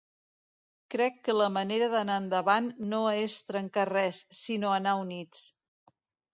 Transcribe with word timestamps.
Crec 0.95 1.19
que 1.27 1.35
la 1.39 1.49
manera 1.57 1.89
d’anar 1.91 2.15
endavant 2.23 2.71
no 2.95 3.03
és 3.27 3.37
trencar 3.53 3.87
res, 3.93 4.25
sinó 4.41 4.75
anar 4.81 4.99
units. 5.07 5.47